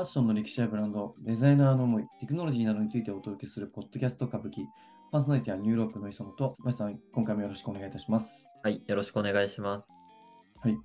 [0.00, 4.64] ファッションの歴史やブランド、デザイナーの思い、テクノロジーなどについてお届けするポッドキャスト CBK、
[5.12, 8.46] パーソナリティはニューロープの磯野と、橋さん、今回もよろしくお願いいたします。
[8.62, 9.92] はい、よろしくお願いします。
[10.62, 10.78] はい。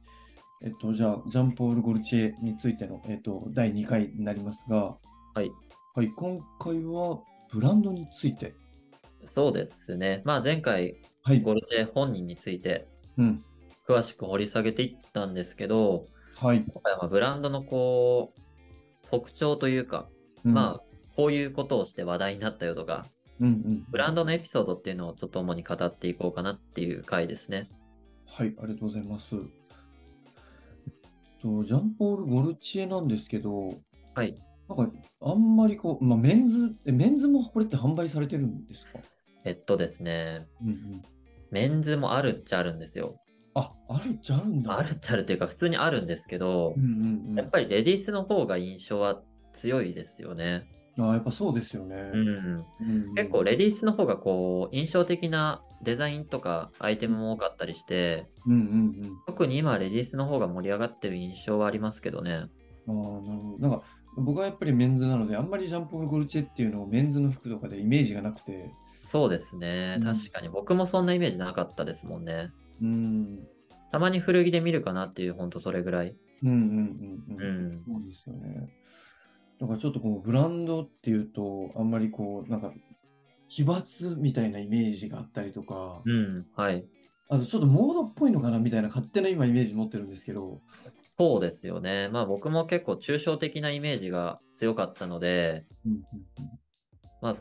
[0.65, 4.97] えっと、じゃあ、ジャンポール・ゴルチエについての、えっと、第2回になりますが、
[5.33, 5.49] はい、
[5.95, 7.21] はい、今回は
[7.53, 8.53] ブランドについて。
[9.27, 10.23] そうですね。
[10.25, 11.39] まあ前回、はい。
[11.39, 13.45] ゴルチェ本人についてうん。
[13.87, 16.03] 詳しく掘り下げていったんですけど、
[16.35, 16.65] はい。
[16.67, 18.44] 今回はまあブランドのこう、
[19.09, 20.07] 特徴というか、
[20.43, 20.83] うんまあ、
[21.15, 23.05] こういうことをして話題になったよとか、
[23.39, 23.85] うんうん。
[23.89, 27.69] ブランドのエピソードっていうのをちょっと主に語っていこうかなっていう回ですね。
[28.25, 29.35] はい、ありがとうございます。
[29.35, 29.41] えっ
[31.41, 33.73] と、ジャンポール・ゴルチエなんですけど、
[34.13, 34.35] はい。
[34.67, 38.99] なんか、あんまりこう、まあ、メンズ、えメンズもこれって販売されてるんですか？
[39.43, 41.01] えっとですね、うんうん。
[41.51, 43.17] メンズもあるっちゃあるんですよ。
[43.55, 44.77] あ、あるっちゃあるんだ。
[44.77, 47.35] あるっちゃあるっていうか、普通にあるんですけどうん、うんうん。
[47.35, 49.21] やっぱりレディースの方が印象は
[49.53, 50.67] 強いですよね。
[50.97, 51.95] あやっぱそうですよね。
[51.95, 52.27] うん。
[52.27, 62.49] うんうん結構レディースの方がこう印象的なデザインとかアイテムも多かったりして、うんうん特に今レディースの方が盛り上がってる印象はありますけどね。
[62.87, 63.15] うん。
[63.15, 63.69] ああ、なるほど。
[63.69, 63.83] なんか、
[64.17, 70.01] 僕はやっぱりメンズなので、あんまりジャンポール・ゴルチエっていうのをメンズの服とかでイメージがなくて、そうですねう。
[70.01, 72.51] ん確かに僕もそんなイメージなかったですもんね。
[72.81, 73.47] うん。
[73.91, 76.15] たまに古着で見るかなっていう、ほんとそれぐらい。
[76.43, 77.75] うんうんうんううん。
[77.77, 77.83] ん。
[77.85, 78.69] そうですよね。
[79.59, 82.73] だからちょっとこのブランドっていうと、あんまりこう、なんか、
[83.47, 86.45] 奇抜みたいなイメージがあったりとか、うん。
[86.55, 86.85] はい。
[87.27, 92.07] あとちょっとモードっぽいのかなみたいな勝手な今イメージ持ってるんですけど、そうですよね。
[92.09, 95.99] まあ僕も結構抽象的なイメージが強かったので、うんうん
[97.21, 97.35] まあ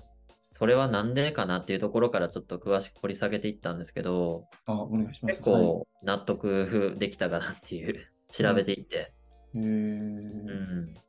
[0.56, 5.38] それはなんでかなっていうところからちょっと詳しく掘り下げていったんですけど、あ、お願いします。
[5.38, 8.96] 結構納得できたかなっていう、調べていって。
[8.96, 9.10] はい。
[9.56, 10.94] えーうん。
[10.94, 11.00] じ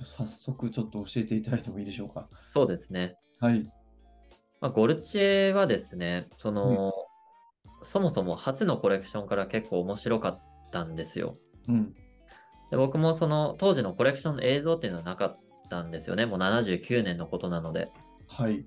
[0.00, 2.30] ゃあ早速ちょっと教えていただいてもいいでしょうか。
[2.54, 3.18] そうですね。
[3.40, 3.62] はい。
[4.62, 6.94] まあ、ゴルチエはですね、その、
[7.82, 10.42] そもそも初のコレクションから結構面白かっ
[10.72, 11.36] たんですよ。
[11.68, 11.92] うん。
[12.70, 15.38] で僕もその当時のコレクションの映像っていうのはなかっ
[15.68, 16.24] たんですよね。
[16.24, 17.90] もう79年のことなので。
[18.28, 18.64] はい。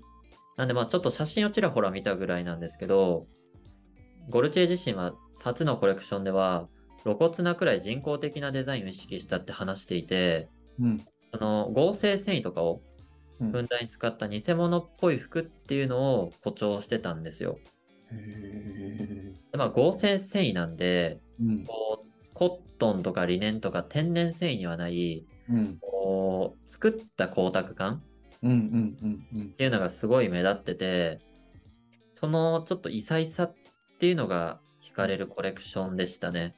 [0.56, 3.26] なんでまあちょっと写真をちらほら見たぐらいなんですけど、
[4.28, 6.68] ゴルチエ自身は初のコレクションでは
[7.02, 10.48] 露骨なくらい人工的なデザインを意識したって話していて、
[10.78, 11.04] うん。
[11.32, 12.82] その合成繊維とかを
[13.40, 17.58] うんふんだんに使った偽物っぽい服っていうのを誇張してたんですよ。
[18.12, 19.32] へえ。
[19.52, 21.64] でまあ、合成繊維なんで、うん。
[21.64, 25.78] こうコットンとかリネンとか天然繊維にはない、うん。
[25.80, 28.02] こう作った光沢感
[28.42, 31.20] っていうのがすごい目立ってて、
[32.14, 33.54] そのちょっと異彩さっ
[33.98, 36.54] ていうのが惹かれるコレクションでしたね。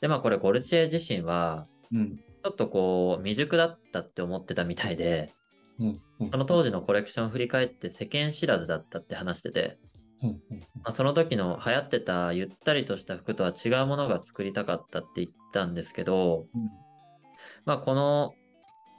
[0.00, 2.16] で、まあこれゴルチエ自身は、うん。
[2.16, 5.34] ちょっとこう未熟だったって思ってたみたいで、
[5.78, 5.86] うん。
[6.20, 9.78] うんその当時のコレクションを振り返って世間知らずだったって話してて、
[10.22, 10.28] うん。
[10.28, 16.70] うんまあ、その時の流行ってたゆったりとした服とは違うものが作りたかったって言ったんですけど、うん
[17.64, 18.34] まあこの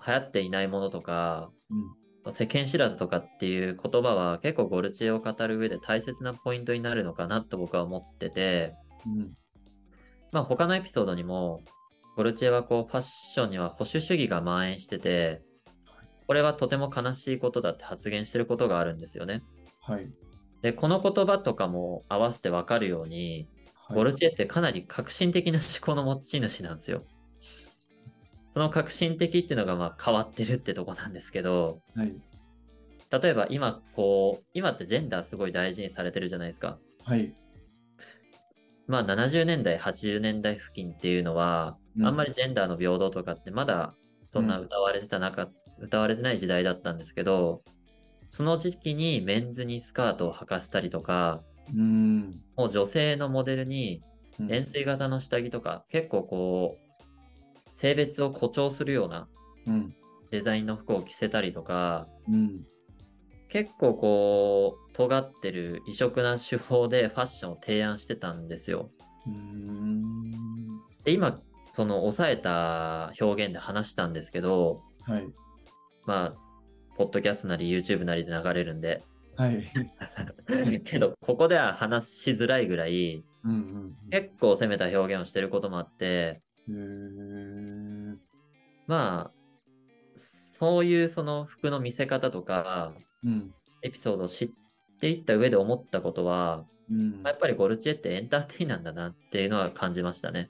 [0.07, 1.81] 流行っていないものとか、うん。
[2.23, 8.75] まあ世間知らずとかっていう言葉は結構ゴルチエを語る上で大切なポイントになるのかなと僕は思ってて、
[9.06, 9.34] うん。
[10.31, 11.63] まあ他のエピソードにも、
[12.16, 15.41] ゴルチエはこうファッションには保守主義が蔓延してて、
[16.25, 19.44] これはとても悲しいことだって発言してることがあるんですよね。
[19.81, 20.09] はい。
[20.62, 23.57] で、この言葉とかも合わせてわかるように、はい
[23.95, 27.06] ゴルチエってかなり革新的な思考の持ち主なんですよ。
[28.57, 32.16] その革新的っていうのがまあ変わってるってとこなんですけど、はい。
[33.12, 36.79] 例えば今こう、今ってジェンダーすごい大事にされてるじゃないですか。
[37.06, 37.35] はい。
[38.88, 43.94] まあ70年代、80年代付近っていうのは、うんあんまりジェンダーの平等とかってまだ
[44.34, 47.62] そんな歌われてた中、歌われてない時代だったんですけど、
[48.31, 51.44] その時期にメンズにスカートを履かせたりとか、
[51.75, 52.41] うん。
[52.56, 54.01] もう女性のモデルに
[54.39, 56.87] うん円錐型の下着とか、結構こう、
[57.77, 59.27] 性別を誇張するような
[59.68, 59.94] うん。
[60.31, 62.65] デザインの服を着せたりとか、うん。
[63.50, 68.89] 結構こう、尖ってる異色な手法でファッションを提案してたんですよ。
[69.25, 70.31] うん。
[71.03, 71.39] で、今、
[71.71, 75.27] その抑えた表現で話したんですけど、はい。
[76.06, 79.03] まあ、ポッドキャストなり YouTube なりで流れるんで。
[79.38, 79.63] はい。
[80.83, 83.95] けど、ここでは話しづらいぐらい、うん。
[84.09, 86.41] 結構攻めた表現をしてることもあって。
[88.88, 89.38] まあ、
[90.57, 92.94] そういうその服の見せ方とか、
[93.24, 93.54] うん。
[93.84, 94.50] エピソードを知っ
[95.00, 97.22] ていった上で思ったことは、うん。
[97.22, 100.50] まあやっぱりゴルチエってエンターテイナーなんだなっていうのは感じましたね。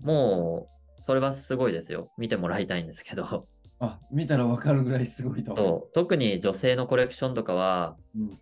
[0.00, 0.66] も
[0.98, 2.10] う、それはすごいですよ。
[2.18, 3.46] 見てもらいたいんですけど。
[3.78, 5.56] あ、見たらわかるぐらいすごいと。
[5.56, 8.38] そう特に女性のコレクションとかは、うん。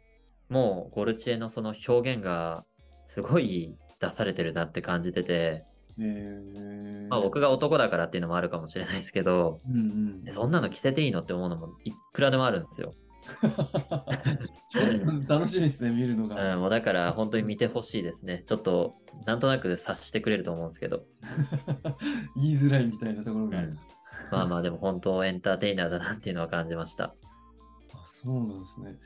[0.48, 2.64] もうゴルチエのその表現が
[3.04, 5.69] すごい出されてるなって感じてて、えー、
[7.08, 10.32] まあ僕が男だからっていうのもあるかもしれないですけど、うんうんえ。
[10.32, 12.94] そんなの着せていいのって思うのもいくらでもあるんですよ。
[15.28, 16.56] 楽しみですね、見るのうが。
[16.56, 18.42] ん、もうだから本当に見てほしいですね。
[18.46, 21.04] ちょっとなんとなく察してくれると思うんですけど。
[22.36, 23.62] 言いづらいみたいなところが。
[23.62, 23.78] うん
[24.30, 27.14] まあまあでも本当エンターテイナーだなっていうのは感じました。
[27.94, 28.96] あそうなんですね。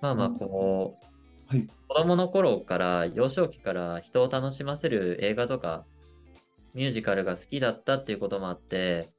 [0.00, 1.06] まあまあこう、
[1.46, 1.66] はい。
[1.88, 5.84] 子供の頃から幼少期から人を楽しませる映画とか
[6.76, 9.10] ミュージカルが好きだったっていうこともあって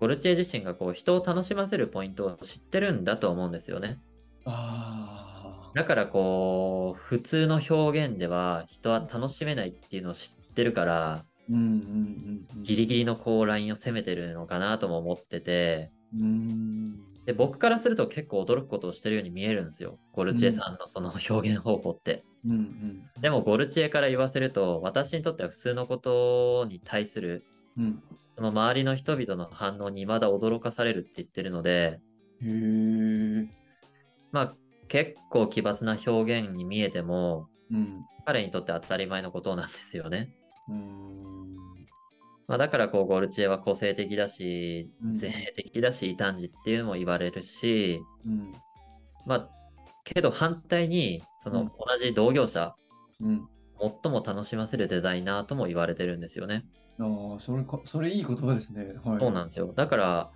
[0.00, 4.00] ゴルチエ自身がこう人を楽しませるポイントを知ってるんだと思うんですよね
[4.44, 5.72] ああ。
[5.72, 12.62] だからこう普通の表現では人は楽しめないっていうのを知ってるからうんうんうんうん。
[12.64, 17.09] ギリギリのこうラインを攻めてるのかなとも思っててうーん。
[17.30, 22.24] で僕からすると結構驚くことをしてるように見えるんですよゴルチエさんのその表現方法って。
[22.44, 23.22] うんうん。
[23.22, 27.44] でもゴルチエから言わせると私にとっては普通のことに対する
[27.78, 28.02] うん。
[28.34, 32.00] その周りの人々の反応に未だ驚かされるって言ってるので
[32.42, 33.46] へえ。
[34.32, 34.54] まあ
[34.88, 38.04] 結構奇抜な表現に見えてもうん。
[38.26, 40.30] 彼にとって当たり前のことなんですよね。
[40.68, 41.39] うーん。
[42.50, 48.52] まあ、だからこうゴルチエは個性的だしうん前衛的だし異端児っていうのも言われるしうん。
[49.24, 49.48] まあ
[50.02, 52.74] けど反対にそのうん同じ同業者
[53.20, 53.48] うん。
[54.02, 56.66] 最も楽しませるデザイナーとも言われてるんですよね。
[56.98, 58.94] ああ、それか、それいい言葉ですね。
[59.02, 59.20] はい。
[59.20, 59.72] そうなんですよ。
[59.74, 60.30] だから、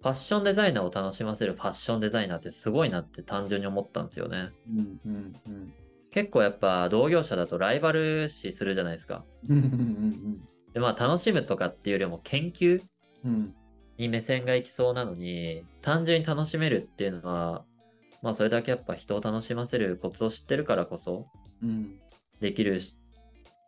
[0.00, 4.52] ファッションデザイナーを楽しませるファッションデザイナーってすごいなって単純に思ったんですよね。
[4.70, 5.72] うんうんうん。
[6.12, 9.24] 結構やっぱ同業者だとライバル視するじゃないですか。
[9.48, 12.82] うんうんで、まあ楽しむとかっていうよりも研究。
[13.98, 17.64] に目線が行きそうなのに、単純に楽しめるっていうのは、
[18.22, 21.26] まあそれだけやっぱ人を楽しませるコツを知ってるからこそ
[21.62, 21.98] うん。
[22.40, 22.96] できるし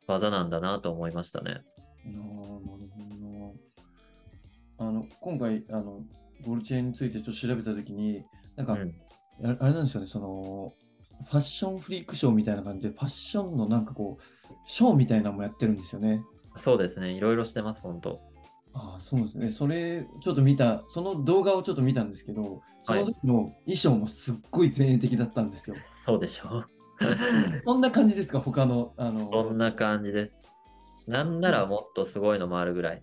[0.07, 1.63] 技なんだなと思いましたね。
[2.05, 2.61] なるほ
[4.79, 4.89] どな。
[4.89, 6.03] あの、今回、あの、
[6.43, 8.25] ゴルチェについてちょっと調べたときに、
[8.57, 8.95] なんか、うん。
[9.45, 10.75] ああれなんですよね、その、
[11.31, 16.23] ファッションフリークショーみたいな感じで、ファッションのなんかこう、ショーみたいなのもやってるんですよね。
[16.57, 17.13] そうですね。
[17.13, 18.21] いろいろしてます、本当
[18.75, 19.51] ああ、そうですね。
[19.51, 25.77] それ、ちょっと見た、その動画をちょっと見たんですけど、その時の衣装もすっごい前衛的だったんですよ。
[25.93, 26.65] そうでしょ
[27.65, 30.61] そんな感じですか、他の、あの、そんな感じです。
[31.07, 33.03] なんならもっとすごいのもあるぐらい。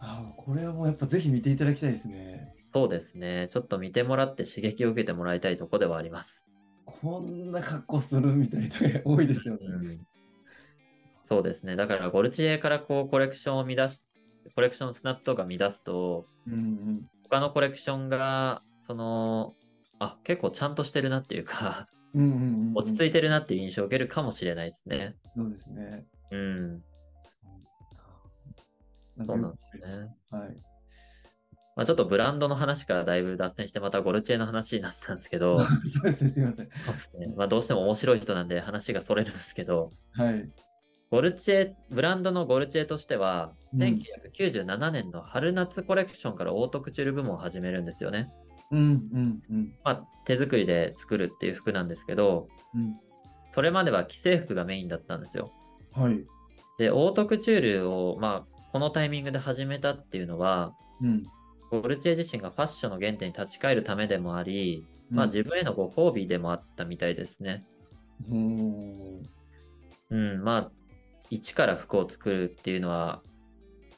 [0.00, 2.54] ああ、これはもうやっぱぜひ見ていただきたいですね。
[2.72, 3.48] そうですね。
[3.50, 6.46] ちょっと見てもらって刺激を受けてもらいたいとこではあります。
[6.84, 9.66] こんな格好するみたいな多いですよね。
[9.66, 10.06] うん、
[11.28, 11.76] そうですね。
[11.76, 14.00] だからゴルチエからこうコレクションを乱し、
[14.54, 17.02] コレクションスナップとか乱すと、うんうん。
[17.24, 19.54] 他のコレクションが、その、
[19.98, 25.16] あ、結構ちゃんとしてるなっていうか、うんうんうんうん、落ち着いてるなっていう印象を受けるかもしれないですね。
[25.36, 26.06] そうですね。
[26.30, 26.82] うん。
[29.26, 30.16] そうなんですよね。
[30.30, 30.56] はい。
[31.76, 36.70] まあ、ちょっとブランドの話からだいぶ脱線してまたゴルチエの話になったんですけど、 そうですね、すみません。
[36.70, 37.34] そうですね。
[37.36, 40.50] まあ、どうしても面白い人なんで話がそれるんですけど、はい。
[41.10, 48.30] ゴルチエ、ブランドのゴルチエとしては、うん1997年の春夏コレクションからオートクチュール部門を始めるんですよね。
[48.70, 52.96] うんうんうんまあ、手作りで作るっていう服なんですけど、うん。
[53.54, 55.52] それまでは既製服がメインだったんですよ。
[55.92, 56.24] はい。
[56.78, 61.24] で、オートクチュールを、まあ、このタイミングで始めたっていうのは、うん。
[61.70, 67.64] ゴルチエ自身がファッションの原点に立ち返るためでもあり、まあ、自分へのご褒美でもあったみたいですね。
[68.30, 69.22] うん。
[70.10, 70.70] うん、まあ、
[71.30, 73.22] 一から服を作るっていうのは、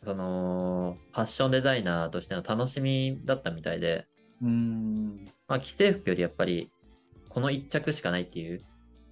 [0.02, 4.06] その、ファッションデザイナーとしての楽しみだったみたいで、
[4.42, 5.28] うん。
[5.46, 6.70] まあ、既製服よりやっぱり、
[7.28, 8.62] この一着しかないっていう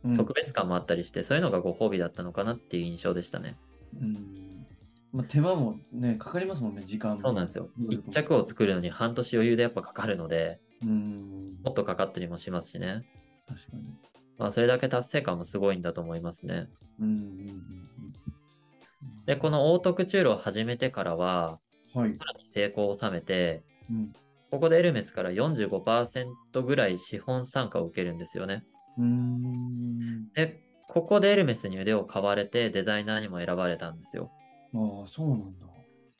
[0.05, 3.55] うん特別感もあったりして、そういうのがご褒美だったのかなっていう印象でしたね。
[4.01, 4.67] うん。
[5.13, 7.21] まあ、手間もね、かかりますもんね、時間も。
[7.21, 7.71] そうなんですよ。
[7.79, 11.59] うん一着を作るのに半年余裕でやっぱかかるので、うん。
[11.63, 13.03] もっとかかったりもしますしね。
[13.47, 13.83] 確かに。
[14.39, 16.69] まあ、それだけ達成感もすごいんだと思いますね。
[17.01, 17.79] うんうんうん
[19.27, 21.61] で、このオートクチュールを始めてからは、
[21.95, 22.03] うん。
[22.03, 22.17] はい。
[22.17, 24.13] さらに成功を収めて、うん。
[24.51, 28.65] ここでエルメスから45%ぐらい資本参加を受けるんですよね。
[28.97, 30.33] うん。
[30.33, 34.31] で、ここでエルメスに腕を買われてデザイナーにも選ばれたんですよ。
[34.75, 35.67] ああ、そうなんだ。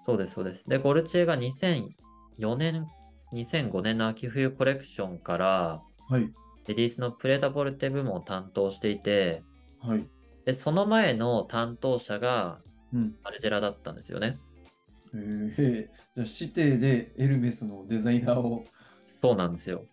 [0.05, 0.69] そうです、そうです。
[0.69, 2.87] で、ゴルチエが2004年、
[3.33, 6.31] 2005年の秋冬コレクションから、はい。
[6.69, 9.43] レディースのプレタポルテ部門を担当していて、
[9.81, 10.05] はい。
[10.45, 12.61] で、その前の担当者が
[12.93, 13.15] うん。
[13.23, 14.39] アルジェラだったんですよね。
[15.15, 18.65] えー、じゃあ指定でエルメスのデザイナーを。
[19.21, 19.85] そうなんですよ。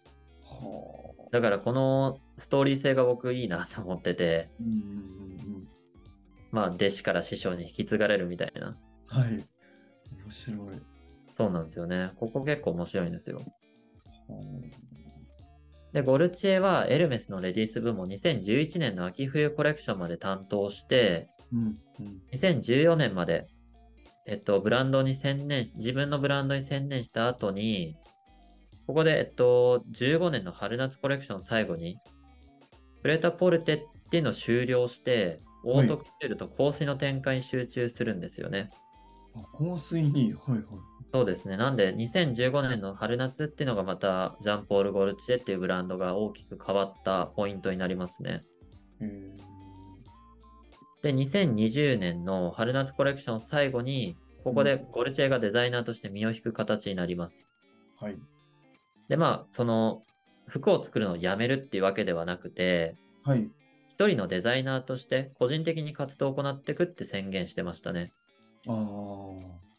[0.44, 1.30] はあ。
[1.32, 4.76] だからこのストーリー性が僕いいなと思ってて、うんうんう
[5.60, 5.68] ん
[6.52, 8.78] まあ弟子から師匠に引き継がれるみたいな。
[9.12, 9.20] うん。
[9.20, 9.30] はい。
[9.32, 9.44] 面
[10.30, 10.82] 白い。
[11.34, 12.12] そうなんですよね。
[12.16, 13.40] ここ結構面白いんですよ。
[13.40, 14.38] は
[15.96, 22.22] で、ゴルチエはエルメスのレディース部門2011年の秋冬コレクションまで担当して、あうんうん。
[22.34, 23.48] 2014年まで、
[24.28, 27.96] えっと、ブランドに専念し、自分のブランドに専念した後に、
[28.88, 31.98] ここで、えっと、15年の春夏コレクション最後に、
[33.02, 38.70] プレタポルテっていうのを終了して、オートクチュールと香水の展開に集中するんですよね。
[39.34, 40.62] あ香水に、はいはい。
[41.14, 41.56] そうですね。
[41.58, 48.44] なんで、2015年の春夏っていうのがまた、ジャンポール・ゴルチエっていうブランドが大きく変わったポイントになりますね。
[49.00, 49.36] え
[51.04, 57.48] で、2020年の春夏コレクション最後に、ここでゴルチエがデザイナーとして身を引く形になります。
[58.02, 58.18] ー、はい。
[59.08, 60.04] で、まあ、その、
[60.48, 63.50] 服を作るのをやめるっていうわけではなくて、はい。
[63.90, 68.12] 一人のデザイナーとして個人的に活動を行っていくって宣言してましたね。
[68.68, 69.75] ああ。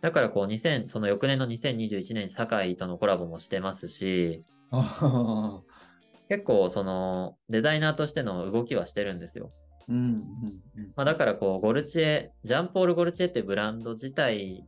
[0.00, 4.44] だからこう2000、その翌年の2021年に酒井とのコラボもしてますし。
[6.30, 9.50] 結構そのデザイナーとしての動きはしてるんですよ。
[9.88, 10.02] うんうん
[10.76, 10.92] うん。
[10.94, 14.64] まあ、だからこうゴルチエ、ジャンポール・ゴルチエっていうブランド自体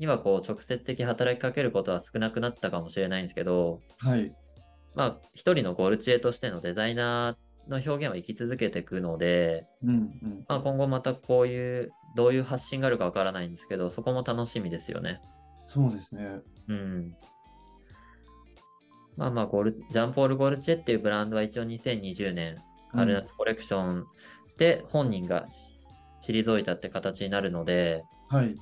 [0.00, 4.34] にはこう直接的働きかけることは少なくなったかもしれないんですけど、はい。
[4.96, 10.44] まあ一人のゴルチエとしてのデザイナーの表現は生き続けていくので、うんうん。
[10.48, 15.20] まあ、今後またこういう、どういう発信があるかわからないんですけど、そこも楽しみですよね。
[15.64, 16.40] そうですね。
[16.68, 17.14] うん。
[19.16, 22.56] まあまあゴル、ジャンポール・ゴルチェっていうブランドは一応2020年、
[22.88, 24.06] 春夏コレクション
[24.56, 25.46] で本人が
[26.22, 28.54] 退いたって形になるので、はい。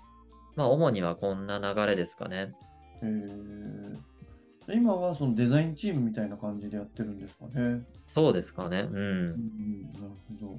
[0.57, 2.53] まあ主にはこんな流れですかね。
[3.03, 7.83] えー、今はそのデザインチームみたいな感じでやってるんですかね。
[8.07, 8.81] そうですかね。
[8.81, 8.93] う。
[8.93, 10.09] うんん、なる
[10.41, 10.59] ほど。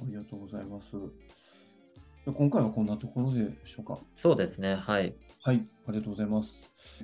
[0.00, 0.86] ありがとうございます。
[2.24, 3.98] 今回はこんなところでしょうか。
[4.16, 4.76] そうですね。
[4.76, 5.14] はい。
[5.42, 6.50] はい、ありがとうございます。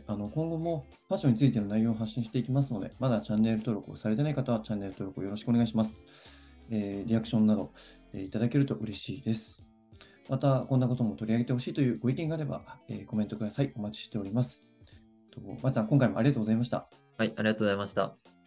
[0.07, 6.01] あの今後もファッションについての内容を発信していきますので、まだチャンネル登録をされてない方はチャンネル登録をよろしくお願いします。
[6.71, 7.73] えーリアクションなど、
[8.13, 9.61] えーいただけると嬉しいです。
[10.29, 13.73] また、こんなことも取り上げてほしいというご意見があれば、えーコメントください。
[13.77, 14.63] お待ちしております。
[15.33, 16.89] と松さん、今回もありがとうございました。
[17.17, 18.38] はい、ありがとうございました。